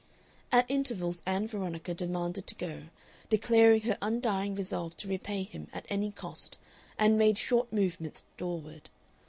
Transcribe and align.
At 0.51 0.65
intervals 0.67 1.21
Ann 1.27 1.45
Veronica 1.47 1.93
demanded 1.93 2.47
to 2.47 2.55
go, 2.55 2.83
declaring 3.29 3.81
her 3.81 3.99
undying 4.01 4.55
resolve 4.55 4.97
to 4.97 5.07
repay 5.07 5.43
him 5.43 5.67
at 5.73 5.85
any 5.91 6.09
cost, 6.11 6.57
and 6.97 7.19
made 7.19 7.37
short 7.37 7.71
movements 7.71 8.23
doorward. 8.35 8.89